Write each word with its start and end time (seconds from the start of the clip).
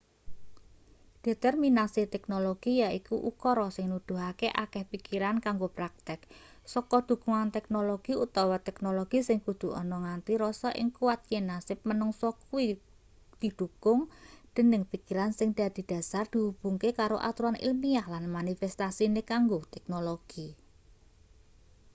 determinasi 1.25 2.01
teknologi 2.13 2.71
yaiku 2.83 3.15
ukara 3.29 3.67
sing 3.75 3.85
nuduhake 3.91 4.47
akeh 4.63 4.83
pikiran 4.91 5.35
kanggo 5.45 5.67
praktek 5.77 6.19
saka 6.73 6.97
dhukungan-teknologi 7.07 8.13
utawa 8.25 8.57
teknologi 8.67 9.19
sing 9.27 9.39
kudu 9.45 9.67
ana 9.81 9.97
nganti 10.05 10.33
rasa 10.43 10.69
sing 10.75 10.87
kuwat 10.97 11.21
yen 11.31 11.45
nasib 11.51 11.79
manungsa 11.89 12.27
kuwi 12.47 12.67
didhukung 13.41 13.99
dening 14.55 14.83
pikiran 14.91 15.31
sing 15.37 15.49
dadi 15.59 15.81
dhasar 15.89 16.25
dihubungke 16.33 16.89
karo 16.99 17.17
aturan 17.29 17.57
ilmiah 17.67 18.07
lan 18.13 18.23
manifestasine 18.37 19.21
kanggo 19.31 19.57
teknologi 19.73 20.47